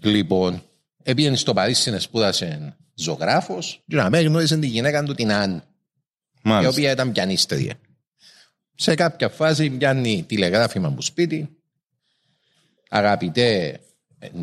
[0.02, 0.63] Λοιπόν,
[1.04, 5.56] επήγαινε στο Παρίσι να σπούδασε ζωγράφος και να με γνώρισε τη γυναίκα του την Άννη,
[5.56, 5.62] η
[6.41, 6.69] Μάλιστα.
[6.71, 7.73] οποία ήταν πιανίστρια.
[8.75, 11.49] Σε κάποια φάση πιάνει τηλεγράφημα από σπίτι.
[12.89, 13.79] Αγαπητέ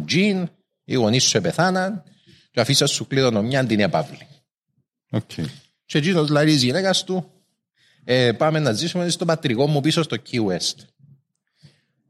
[0.07, 0.49] Τζιν,
[0.85, 2.03] οι γονείς σου επεθάναν
[2.51, 4.27] και αφήσας σου κληρονομιά την έπαυλη.
[5.11, 5.31] Οκ.
[5.85, 7.31] Και εκείνος λέει της γυναίκας του,
[8.05, 10.75] ε, πάμε να ζήσουμε στο πατρικό μου πίσω στο Key West.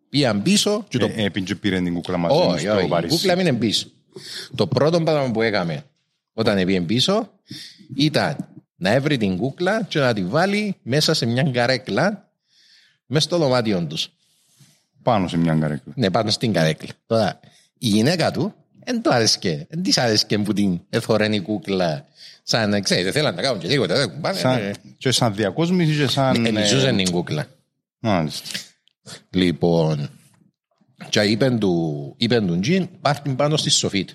[0.09, 2.88] Πήγαν πίσω και το Ε, ε, πήγε πήρε την κούκλα μαζί όχι, στο όχι, η
[2.88, 3.16] Παρίσι.
[3.16, 3.90] κούκλα μείνε πίσω.
[4.54, 5.85] Το πρώτο πράγμα που έκαμε
[6.33, 7.30] όταν πήγε πίσω
[7.96, 8.49] ήταν
[8.81, 12.31] να έβρει την κούκλα και να τη βάλει μέσα σε μια καρέκλα
[13.07, 14.09] μέσα στο δωμάτιο τους.
[15.03, 15.93] Πάνω σε μια καρέκλα.
[15.97, 16.88] Ναι, πάνω στην καρέκλα.
[17.07, 17.40] Τώρα,
[17.79, 22.05] η γυναίκα του δεν του άρεσκε, δεν της άρεσκε που την εθωρένει η κούκλα
[22.43, 24.38] σαν, ξέρετε, θέλαν να κάνουν και λίγο, δεν κουμπάνε.
[24.38, 26.45] Σαν, και σαν διακόσμηση και σαν...
[26.45, 27.47] ε, Ελιζούσαν την κούκλα.
[27.99, 28.49] Μάλιστα.
[29.31, 30.11] Λοιπόν,
[31.09, 34.14] και είπεν του, είπεν του Τζιν, πάρ' την πάνω στη σοφίτη.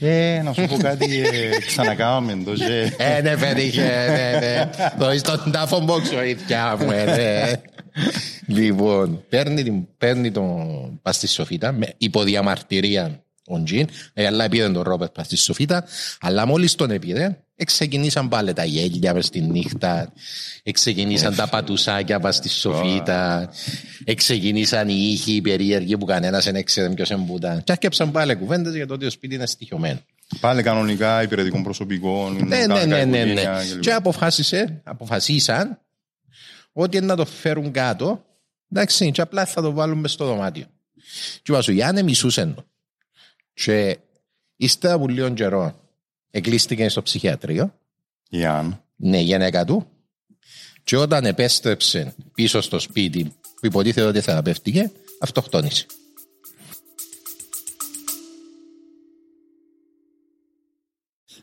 [0.00, 2.92] Ε, να σου πω κάτι, ε, ξανακάμαμε το και...
[2.96, 4.70] Ε, ναι, πέτυχε, ναι, ναι.
[4.98, 7.52] Το είσαι τον τάφο μπόξο, ίδια μου, ε, ναι.
[8.46, 14.70] Λοιπόν, παίρνει, την, παίρνει τον πας στη σοφίτα με υποδιαμαρτυρία ο Τζιν, ε, αλλά πήρε
[14.70, 15.84] τον Ρόπερ πας στη σοφίτα,
[16.20, 20.12] αλλά μόλις τον έπαιρε, εξεκινήσαν πάλι τα γέλια μες στη νύχτα,
[20.62, 23.50] εξεκινήσαν τα πατουσάκια πας στη σοφίτα,
[24.04, 27.64] εξεκινήσαν οι ήχοι οι περίεργοι που κανένας δεν έξερε ποιος εμπούταν.
[27.64, 29.98] Και άρχιψαν πάλι κουβέντες για το ότι το σπίτι είναι στοιχειωμένο.
[30.40, 32.34] Πάλι κανονικά υπηρετικών προσωπικών.
[32.34, 33.30] Ναι, ναι, κανονικά ναι, ναι, ναι.
[33.30, 33.80] οικογένεια κλπ.
[33.80, 35.78] Και αποφάσισε, αποφασίσαν
[36.72, 38.24] ότι να το φέρουν κάτω,
[38.72, 40.64] εντάξει, και απλά θα το βάλουν μες στο δωμάτιο.
[41.42, 42.64] Και είπα σου, Γιάννε μισούσεν το.
[43.54, 43.98] Και
[44.56, 45.80] ύστερα από λίγο καιρό
[46.30, 47.74] εκλείστηκε στο ψυχιατρίο,
[48.30, 48.82] Ιαν.
[48.96, 49.86] ναι, η γυναίκα του,
[50.84, 53.24] και όταν επέστρεψε πίσω στο σπίτι
[53.60, 55.86] που υποτίθεται ότι θεραπεύτηκε, αυτοκτόνησε.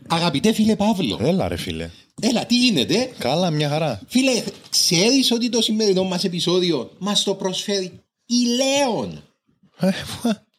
[0.07, 1.89] Αγαπητέ φίλε Παύλο, Έλα ρε φίλε.
[2.21, 4.01] έλα τι γίνεται, Καλά, μια χαρά.
[4.07, 9.23] Φίλε, ξέρεις ότι το σημερινό μας επεισόδιο μας το προσφέρει η Λέων;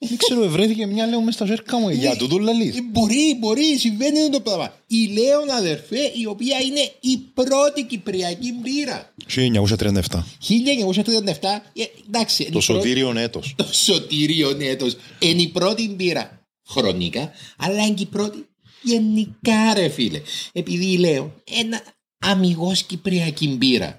[0.05, 1.89] Ε, Δεν ξέρω, βρέθηκε μια λέω μες στα ζέρκα μου.
[1.89, 2.77] Για τούτο λαλείς.
[2.77, 4.75] Ε, Μπορεί, μπορεί, συμβαίνει αυτό το πράγμα.
[4.87, 9.15] Η Λέων αδερφέ, η οποία είναι η πρώτη κυπριακή μπύρα.
[9.27, 10.25] 1937.
[10.49, 12.43] 1937, ε, εντάξει.
[12.43, 13.55] είναι Το η πρώτη- σωτήριον έτος.
[13.57, 14.97] Το σωτήριο έτος.
[15.19, 18.47] Είναι η πρώτη μπύρα χρονικά, αλλά είναι και η πρώτη
[18.83, 20.21] γενικά ρε φίλε.
[20.53, 21.83] Επειδή λέω ένα
[22.19, 23.99] αμυγός κυπριακή μπύρα.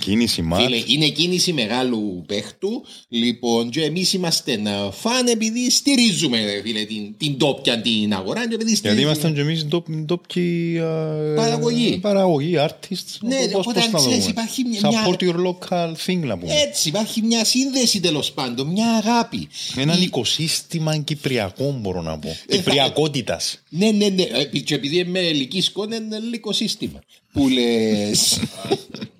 [0.00, 0.64] Κίνηση μάτς.
[0.64, 2.84] Φίλε, είναι κίνηση μεγάλου παίχτου.
[3.08, 8.40] Λοιπόν, και εμείς είμαστε να φαν επειδή στηρίζουμε ρε, φίλε, την, την τόπια την αγορά.
[8.48, 11.98] Και επειδή Γιατί στηρίζουμε- ήμασταν και εμείς ντόπ- ντόπιοι ε, Παραγωγή.
[12.00, 13.18] Παραγωγή, artists.
[13.20, 14.30] Ναι, Πώς- πώς οπότε να ξέρεις, δούμε.
[14.30, 16.52] υπάρχει μια- Ε, Support your local thing να πούμε.
[16.54, 19.48] Έτσι, υπάρχει μια σύνδεση τέλος πάντων, μια αγάπη.
[19.76, 22.28] Έναν Η- οικοσύστημα κυπριακό μπορώ να πω.
[22.46, 23.58] Ε, Κυπριακότητας.
[23.68, 24.22] Ναι, ναι, ναι.
[24.22, 27.00] Ε, Και επειδή είμαι ελική σκόνη, είναι ελληνικό σύστημα.
[27.32, 28.40] Που λες.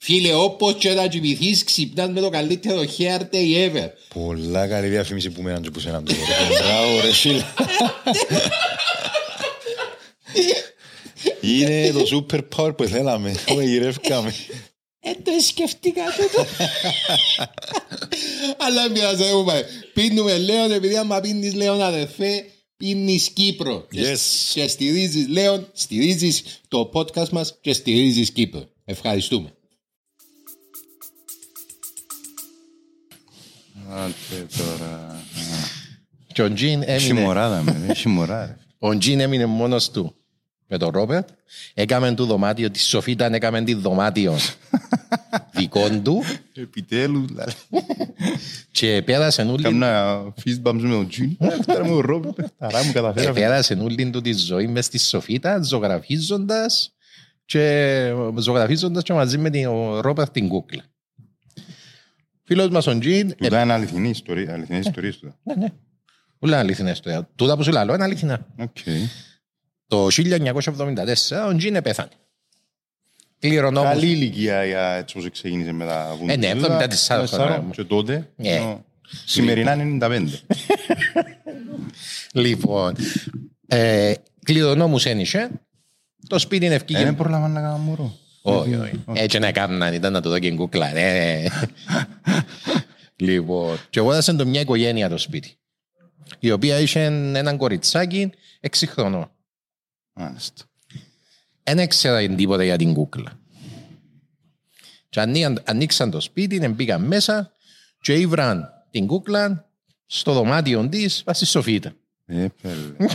[0.00, 3.88] Φίλε, όπως και να κοιμηθείς, ξυπνάς με το καλύτερο hair day ever.
[4.14, 6.18] Πολλά καλή διαφήμιση που μέναν και που σέναν τώρα.
[6.62, 7.42] Μπράβο ρε φίλε.
[11.40, 13.34] Είναι το super power που θέλαμε.
[13.46, 14.34] Το γυρεύκαμε.
[15.00, 16.46] Ε, το σκεφτήκα τούτο.
[18.58, 19.62] Αλλά μοιάζει, δεν μου πάει.
[19.94, 22.44] Πίνουμε Λέον, επειδή άμα πίνεις Λέον αδερφέ,
[22.76, 23.86] πίνεις Κύπρο.
[23.90, 24.18] Και- Yes.
[24.54, 28.68] Και στηρίζεις Λέον, στηρίζεις το podcast μας και στηρίζεις Κύπρο.
[28.84, 29.52] Ευχαριστούμε.
[33.90, 35.22] Άντε τώρα.
[36.32, 38.56] Και ο Τζιν Έχει έμεινε, μωράδα με, έχει μωράδα.
[38.78, 40.14] ο Τζιν έμεινε μόνος του
[40.66, 41.28] με τον Ρόπερτ.
[41.74, 44.36] Έκαμε του δωμάτιο, τη Σοφίτα έκαμε τη δωμάτιο
[45.56, 46.22] δικών του
[46.54, 47.24] Επιτέλους.
[47.26, 47.52] δηλαδή.
[48.70, 51.36] και πέρασε όλη Κάμνα fist bumps με τον Τζιν.
[51.66, 52.28] Τώρα μου ρόμπι.
[52.58, 53.30] Ταρά μου καταφέρα.
[53.30, 56.92] Επέρασε όλη του τη ζωή μες στη Σοφίτα, ζωγραφίζοντας
[57.44, 60.82] και, ζωγραφίζοντας και μαζί με την ο Ρόμπερτ την κούκλα.
[62.48, 64.52] Φίλος μας ο Τζιν, ε, Τούτα είναι αληθινή ιστορία.
[64.52, 65.36] Αληθινές ιστορίες τούτα.
[65.42, 65.66] ναι, ναι,
[66.38, 67.28] ούλα αληθινά ιστορία.
[67.34, 68.46] Τούτα που σου λέω είναι αληθινά.
[68.58, 68.76] Οκ.
[69.86, 72.08] Το 1974 ο Τζιν πέθανε.
[73.38, 73.90] Κληρονόμος.
[73.92, 77.64] Καλή ηλικία για έτσι όσο ξεκίνησε με τα Ε, ναι, 74 χρόνια.
[77.70, 78.28] Και τότε.
[78.36, 78.48] Ναι.
[78.48, 78.84] ενώ
[79.24, 80.28] Σημερινά είναι 95.
[82.32, 82.94] Λοιπόν,
[83.66, 84.12] ε,
[84.44, 85.50] κληρονόμους ένιξε.
[86.26, 87.04] Το σπίτι είναι Ε, ευκήγε.
[87.04, 88.16] Δεν προλαβαίνω να κάνω μωρό.
[88.56, 89.02] Όχι, όχι.
[89.12, 90.92] Έτσι να κάνουν, ήταν να το δω και κούκλα.
[90.92, 91.44] ναι.
[93.20, 95.56] Λοιπόν, και εγώ έδωσα το μια οικογένεια το σπίτι.
[96.38, 98.30] Η οποία είχε έναν κοριτσάκι
[98.70, 99.30] 6 χρονών.
[100.12, 100.64] Μάλιστα.
[101.62, 103.38] Δεν έξερα τίποτα για την κούκλα.
[105.08, 107.52] Και ανοίγαν- ανοίξαν το σπίτι, μπήκαν μέσα
[108.00, 109.70] και ήβραν την κούκλα
[110.06, 111.92] στο δωμάτιο της βάσει σοφίτα.
[112.30, 113.10] Ε, πέλε.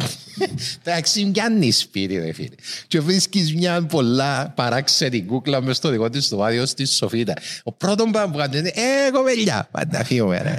[0.83, 2.55] Εντάξει, πιάνει σπίτι, ρε φίλε.
[2.87, 7.33] Και βρίσκεις μια πολλά παράξενη κούκλα μες στο δικό της δωμάτιο στη σοφίτα.
[7.63, 10.57] Ο πρώτος που βγάζει είναι Ε, κοπελιά, πάντα φύγουμε, ρε.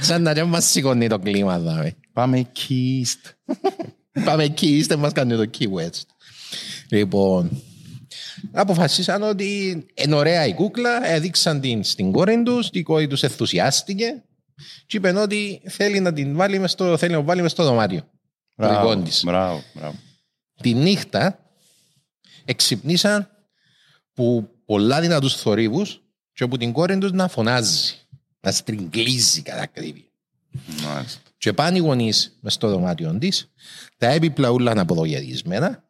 [0.00, 1.96] Σαν να δεν μας σηκώνει το κλίμα, δάμε.
[2.12, 3.26] Πάμε κίστ.
[4.24, 6.02] Πάμε εκεί, είστε μας κάνει το Key West.
[6.88, 7.62] Λοιπόν,
[8.52, 14.22] αποφασίσαν ότι είναι ωραία η κούκλα, έδειξαν την στην κόρη τους, η κόρη τους ενθουσιάστηκε
[14.86, 17.64] και είπε ότι θέλει να την βάλει μες στο, θέλει να την βάλει μες στο
[17.64, 18.00] δωμάτιο.
[18.56, 19.24] Το δικό Μπράβο, της.
[19.24, 19.96] μπράβο, μπράβο.
[20.62, 21.38] Τη νύχτα
[22.44, 23.28] εξυπνήσαν
[24.12, 27.94] που πολλά δυνατούς θορύβους και από την κόρη τους να φωνάζει,
[28.40, 30.04] να στριγκλίζει κατά ακρίβεια.
[30.84, 31.20] Μάλιστα.
[31.38, 33.50] Και πάνε οι γονείς μες στο δωμάτιο της,
[33.98, 35.84] τα έπιπλα ούλα είναι αποδογιαδισμένα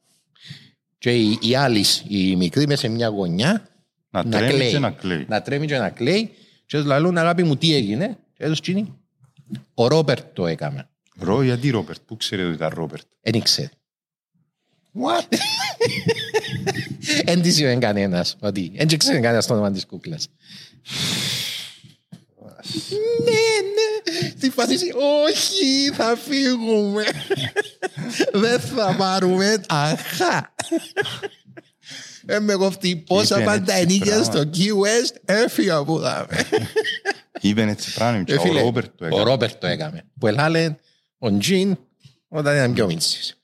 [0.98, 3.68] και η, η άλλη, η μικρή, μέσα σε μια γωνιά
[4.10, 5.24] Να τρέμει και να κλαίει.
[5.28, 6.30] Να τρέμει και να κλαίει
[6.66, 8.94] και τους λαλούν αγάπη μου τι έγινε; Και τους τσίνει.
[9.74, 10.88] Ο Ρόπερτ το έκαμε.
[11.18, 13.02] Ρο, γιατί Ρόπερτ, πού ξέρετε ότι ήταν Ρόπερτ.
[13.20, 13.68] Δεν ήξερε.
[15.02, 15.36] What?
[17.24, 20.28] Εν της είπε κανένας ότι δεν ξέρει κανένας το όνομα της κούκλας.
[23.24, 24.28] Ναι, ναι.
[24.28, 24.86] Στη φάση είσαι,
[25.26, 27.04] όχι, θα φύγουμε.
[28.32, 29.60] Δεν θα πάρουμε.
[29.68, 30.54] Αχά.
[32.26, 34.24] Ε, με κοφτεί πόσα Είπε πάντα έτσι ενίκια πράγμα.
[34.24, 36.46] στο Key West έφυγα που δάμε.
[37.40, 39.22] Είπεν έτσι πράγμα και Ε, ο φίλε, Ρόπερτ το Ο έκανε.
[39.22, 40.04] Ρόπερτ το έκαμε.
[40.18, 40.76] Που ελάλε
[41.18, 41.78] ο Τζιν
[42.28, 43.34] όταν ήταν πιο μίτσις.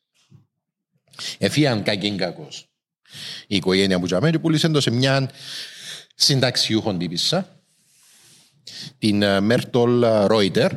[1.39, 2.69] Εφίαν κακήν κακός.
[3.47, 5.31] Η οικογένεια που τζαμέ και πούλησε το σε μια
[6.15, 7.63] συνταξιούχον τύπισσα
[8.99, 10.73] την ε, Μέρτολ Ρόιτερ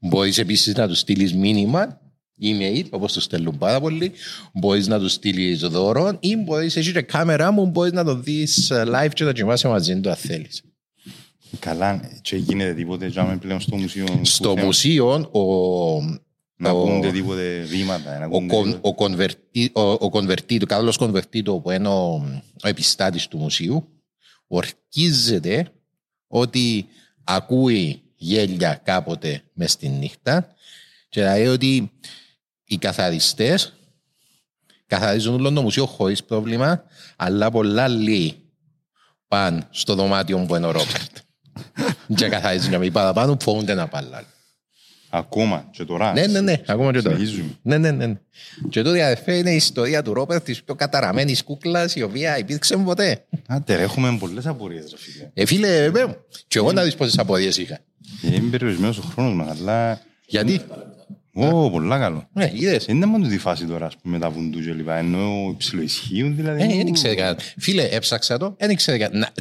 [0.00, 2.00] Μπορείς επίσης να του στείλεις μήνυμα,
[2.42, 4.12] email, όπως το στέλνουν πάρα πολύ.
[4.54, 8.70] Μπορείς να τους στείλεις δώρο ή μπορείς, έχει και κάμερα μου, μπορείς να το δεις
[8.70, 10.62] ε, live και να κοιμάσαι μαζί του αν θέλεις.
[11.58, 14.06] Καλά, και γίνεται τίποτε τζάμε πλέον στο μουσείο.
[14.22, 15.40] Στο που θέλουν μουσείο ο,
[16.56, 18.18] Να ο- ακούνται τίποτε βήματα.
[18.18, 21.88] να ο, ακούνται κον, τίποτε- ο, κονβερτί, ο, ο κονβερτίτο, ο Κάρλος Κονβερτίτο που είναι
[21.88, 22.14] ο,
[22.64, 23.88] ο επιστάτης του μουσείου
[24.46, 25.68] ορκίζεται
[26.26, 26.86] ότι
[27.24, 30.54] ακούει γέλια κάποτε μες στη νύχτα
[31.08, 31.90] και λέει ότι
[32.66, 33.72] οι καθαριστές
[34.86, 36.82] καθαρίζουν όλο το μουσείο χωρίς πρόβλημα
[37.16, 38.36] αλλά πολλά λίγοι
[39.28, 41.16] πάνε στο δωμάτιο που είναι ο Ρόπερτ
[42.16, 44.26] και καθαρίζουν για μη παραπάνω φοβούνται να πάνε άλλοι.
[45.10, 46.12] Ακόμα και τώρα.
[46.12, 47.16] Ναι, ναι, ναι, ακόμα και τώρα.
[47.16, 47.58] Συνεχίζουμε.
[47.62, 48.06] Ναι, ναι, ναι.
[48.06, 48.18] ναι.
[48.68, 52.76] Και τότε αδερφέ είναι η ιστορία του Ρόπερτ της πιο καταραμένης κούκλας η οποία υπήρξε
[52.76, 53.24] ποτέ.
[53.46, 55.30] Άντε, ρε, έχουμε πολλές απορίες, ρε φίλε.
[55.34, 56.16] Ε, φίλε, βέβαια.
[56.48, 57.78] Και εγώ να δεις πόσες απορίες είχα.
[58.22, 60.00] Ε, Είναι περιορισμένος ο χρόνος μας, αλλά...
[60.26, 60.60] Γιατί,
[61.38, 62.28] Ω, πολλά καλό.
[62.32, 62.86] ναι, είδες.
[62.86, 66.62] Είναι μόνο τη φάση τώρα, ας πούμε, τα βουντού και λοιπά, ενώ υψηλοισχύουν, δηλαδή.
[66.62, 67.38] Ε, δεν ήξερε κανένα.
[67.58, 69.32] Φίλε, έψαξα το, δεν ήξερε κανένα.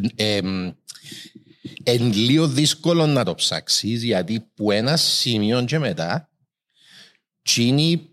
[1.83, 6.29] Είναι λίγο δύσκολο να το ψάξεις γιατί που ένα σημείο και μετά
[7.41, 8.09] τσίνοι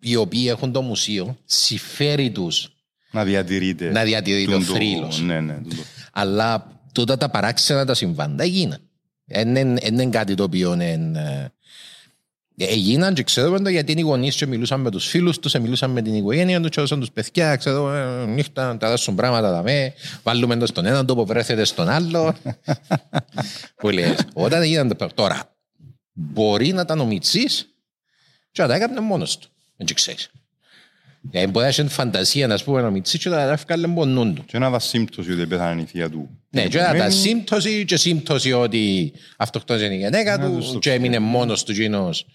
[0.00, 2.68] οι οποίοι έχουν το μουσείο συμφέρει τους
[3.10, 3.90] Να διατηρείται.
[3.90, 5.20] να διατηρεί το τον θρύλος.
[5.20, 5.52] Ναι, ναι.
[5.54, 5.82] τον το-
[6.12, 8.80] Αλλά τότε τα παράξενα τα συμβάντα έγιναν.
[9.24, 11.52] Δεν είναι κάτι το οποίο είναι...
[12.64, 15.58] ε, Έγιναν και ξέρουμε το γιατί οι γονείς και μιλούσαν με τους φίλους τους, ε,
[15.58, 19.50] μιλούσαν με την οικογένεια τους και έδωσαν τους παιδιά, ξέρω, ε, νύχτα, τα δώσουν πράγματα
[19.50, 19.92] δαμέ,
[20.22, 22.34] βάλουμε το στον έναν τόπο, βρέθετε στον άλλο.
[23.76, 25.56] Που λες, όταν έγιναν τα πράγματα, τώρα,
[26.12, 27.68] μπορεί να τα νομίτσεις
[28.52, 29.48] και να τα έκανε μόνος του.
[29.76, 30.30] Δεν το ξέρεις.
[31.30, 34.44] Ε, μπορεί να έχει φαντασία να πούμε να μίτσις και να τα έφκαλε μόνον του.
[34.44, 36.28] Και να δα σύμπτωση ότι πέθανε η θεία του.
[36.50, 40.72] Ναι, και να τα Μένει- σύμπτωση και σύμπτωση ότι αυτοκτόνησε η γυναίκα Να τους του
[40.72, 41.28] το και έμεινε ξέρω.
[41.30, 42.26] μόνος του γίνος.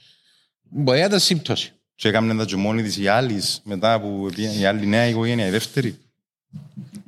[0.70, 1.74] Μπορεί να τα σύμπτωση.
[1.96, 5.48] Και έκαμε τα και μόνη της η άλλης μετά που πήγε η άλλη νέα οικογένεια,
[5.48, 5.98] η δεύτερη.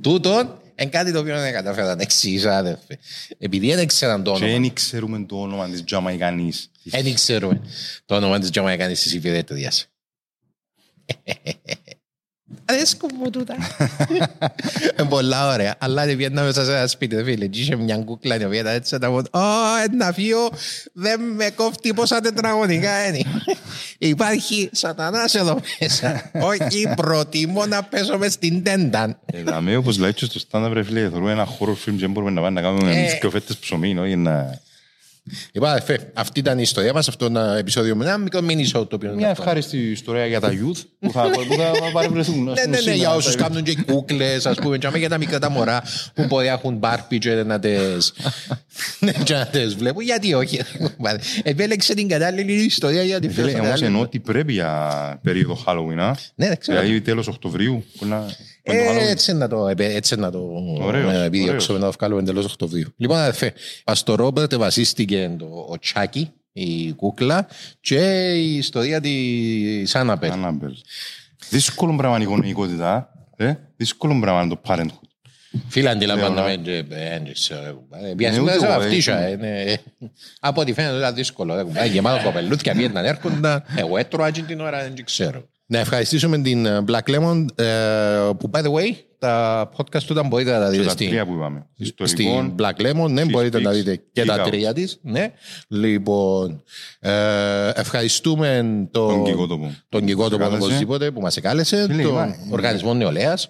[0.01, 2.97] Τούτον είναι κάτι το οποίο δεν κατάφερα να εξηγήσω, αδερφέ.
[3.37, 4.59] Επειδή δεν ξέραν το Και όνομα.
[4.59, 6.71] δεν ξέρουμε το όνομα της Τζαμαϊκανής.
[6.83, 7.61] Δεν ξέρουμε
[8.05, 9.87] το όνομα της Τζαμαϊκάνης της υπηρέτριας.
[12.69, 13.55] Αρέσκουν μου τούτα.
[14.99, 15.75] Είναι πολλά ωραία.
[15.79, 17.45] Αλλά δεν πιέναμε μέσα σε ένα σπίτι, φίλε.
[17.47, 19.39] Και είχε μια κούκλα η οποία ήταν έτσι να πω «Ω,
[19.91, 20.49] ένα φύο
[20.93, 23.21] δεν με κόφτει πόσα τετραγωνικά είναι».
[23.97, 26.31] Υπάρχει σατανάς εδώ μέσα.
[26.33, 29.19] Όχι, προτιμώ να πέσω μες στην τέντα.
[29.25, 32.11] Ε, Δαμε όπως λέει και στο stand-up ρε φίλε, θεωρούμε ένα horror film και δεν
[32.11, 33.01] μπορούμε να πάμε να κάνουμε Ε.
[33.01, 34.59] με σκοφέτες ψωμί, όχι να...
[35.51, 38.87] Λοιπόν, αδερφέ, αυτή ήταν η ιστορία μας, αυτό το επεισόδιο με ένα μικρό mini show
[38.89, 42.43] το οποίο Μια ευχάριστη ιστορία για τα youth που θα, που θα παρευρεθούν.
[42.43, 45.49] Ναι, ναι, ναι, για όσους κάνουν και κούκλες, ας πούμε, και για τα μικρά τα
[45.49, 48.13] μωρά που μπορεί να έχουν μπάρπι και να τις,
[48.99, 50.03] ναι, και να τις βλέπουν.
[50.03, 50.59] Γιατί όχι.
[51.43, 53.63] Επέλεξε την κατάλληλη ιστορία για τη Φίλε, φέρω.
[53.63, 56.15] όμως εννοώ ότι πρέπει για περίοδο Halloween, α.
[56.35, 56.79] Ναι, δεν ξέρω.
[56.79, 57.85] Δηλαδή τέλος Οκτωβρίου.
[58.67, 59.11] Που να- που είναι το Ε, Halloween.
[59.11, 60.39] Έτσι να το, επε- έτσι να το
[60.81, 61.79] Ωραίος, ε, επιδιώξουμε ωραίος.
[61.79, 62.87] να το βγάλουμε εντελώς Οκτωβρίου.
[62.97, 63.53] Λοιπόν, αδερφέ,
[63.93, 67.47] στο Ρόμπερτ βασίστηκε το, ο Τσάκι, η κούκλα
[67.79, 70.31] και η ιστορία της Άναπελ.
[70.33, 70.77] Annabelle.
[71.49, 73.09] Δύσκολο πράγμα η γονεϊκότητα.
[73.35, 73.53] ε.
[73.77, 75.06] Δύσκολο πράγμα είναι το parenthood.
[75.67, 76.83] Φίλε, αντιλαμβάνομαι, Ναι, και, ε,
[77.23, 77.83] δεν ξέρω.
[77.91, 79.17] ε, Ναι, Πιάσουμε ούτε σε εγώ, βαφτίσια.
[79.17, 79.31] ε.
[79.31, 79.75] είναι, ε,
[80.39, 81.55] Από ό,τι φαίνεται ήταν δύσκολο.
[81.55, 81.87] ρε κουμπάρε.
[81.87, 83.63] Γεμάτο κοπελούθια πήγαιναν έρχονταν.
[83.75, 85.45] Εγώ έτρωα εκείνη την ώρα, δεν ξέρω.
[85.65, 87.65] Να ευχαριστήσουμε την ε, Black Lemon ε,
[88.37, 91.07] που, by the way, τα podcast του ήταν μπορείτε να τα Και δείτε τα στην,
[91.09, 91.65] τρία που είπαμε.
[91.83, 93.09] στην Ιστορικών, Black Lemon.
[93.09, 94.49] Ναι, Cheese μπορείτε να τα Sticks, δείτε και τα Geek Out.
[94.49, 94.99] τρία της.
[95.01, 95.31] Ναι.
[95.67, 96.63] Λοιπόν,
[96.99, 99.75] ε, ευχαριστούμε τον, Τον Κικότοπο.
[99.89, 100.63] τον Κικότοπο Κάλεσε.
[100.65, 103.49] οπωσδήποτε που μας εκάλεσε, Φίλε, τον μα- Οργανισμό Νεολαίας.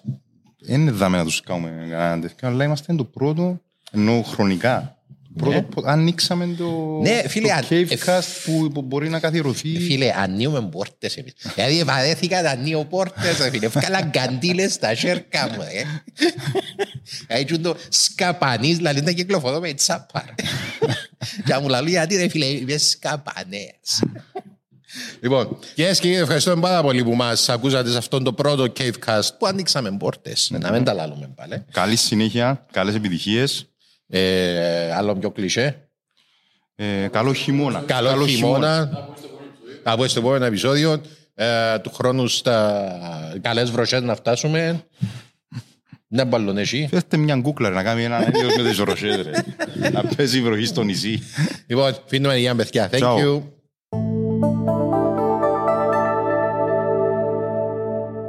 [0.68, 3.60] Δεν είναι δάμε να τους κάνουμε κανέναν τέτοιο, αλλά είμαστε το πρώτο,
[3.92, 4.92] ενώ χρονικά.
[5.38, 5.62] Το Πρώτο, Ναι.
[5.62, 9.78] που ανοίξαμε το, Ναι, φίλε, το αν- Cavecast που, που μπορεί να καθιερωθεί.
[9.80, 11.32] Φίλε, ανοίγουμε πόρτες εμείς.
[11.54, 13.66] Δηλαδή βαρέθηκα να ανοίγω πόρτες, ρε φίλε.
[13.66, 15.82] Έφκαλα καντήλες στα σέρκα μου, ρε.
[17.26, 20.24] Έτσι το σκαπανής, δηλαδή να κυκλοφορώ με τσάπα.
[20.26, 20.34] ρε.
[21.44, 24.02] Και να μου λαλούν γιατί ρε φίλε, είμαι σκαπανέας.
[25.20, 29.28] Λοιπόν, κυρίες και κύριοι, ευχαριστούμε πάρα πολύ που μας ακούσατε σε αυτόν το πρώτο Cavecast
[29.38, 30.50] που ανοίξαμε πόρτες.
[30.60, 31.64] Να μην τα λάλουμε πάλι.
[31.72, 33.68] Καλή συνέχεια, καλές επιτυχίες.
[34.06, 35.88] Ε, άλλο πιο κλεισέ.
[36.74, 37.82] Ε, καλό χειμώνα.
[37.86, 38.90] Καλό χειμώνα.
[39.82, 41.00] Από στο επόμενο επεισόδιο
[41.34, 44.86] ε, του χρόνου στα καλές βροχές να φτάσουμε.
[46.08, 46.86] Δεν μπαλώνε εσύ.
[46.90, 49.30] Φέρτε μια κούκλα ρε, να κάνει έναν έλεος με τις ροσές ρε.
[49.92, 51.22] να παίζει βροχή στο νησί.
[51.66, 52.90] Λοιπόν, φύγουμε για παιδιά.
[52.92, 53.16] Thank Ciao.
[53.24, 53.42] you.